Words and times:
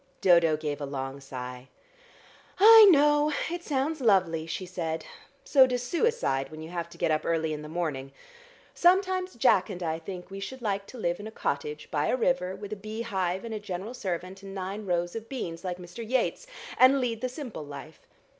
Dodo 0.19 0.57
gave 0.57 0.81
a 0.81 0.85
long 0.87 1.19
sigh. 1.21 1.67
"I 2.57 2.87
know; 2.89 3.31
it 3.51 3.63
sounds 3.63 4.01
lovely," 4.01 4.47
she 4.47 4.65
said. 4.65 5.05
"So 5.43 5.67
does 5.67 5.83
suicide 5.83 6.49
when 6.49 6.63
you 6.63 6.69
have 6.71 6.89
to 6.89 6.97
get 6.97 7.11
up 7.11 7.23
early 7.23 7.53
in 7.53 7.61
the 7.61 7.69
morning. 7.69 8.11
Sometimes 8.73 9.35
Jack 9.35 9.69
and 9.69 9.83
I 9.83 9.99
think 9.99 10.31
we 10.31 10.39
should 10.39 10.63
like 10.63 10.87
to 10.87 10.97
live 10.97 11.19
in 11.19 11.27
a 11.27 11.31
cottage 11.31 11.87
by 11.91 12.07
a 12.07 12.17
river 12.17 12.55
with 12.55 12.73
a 12.73 12.77
bee 12.77 13.03
hive 13.03 13.45
and 13.45 13.53
a 13.53 13.59
general 13.59 13.93
servant, 13.93 14.41
and 14.41 14.55
nine 14.55 14.87
rows 14.87 15.15
of 15.15 15.29
beans 15.29 15.63
like 15.63 15.77
Mr. 15.77 16.03
Yeats, 16.03 16.47
and 16.79 16.99
lead 16.99 17.21
the 17.21 17.29
simple 17.29 17.63
life. 17.63 17.99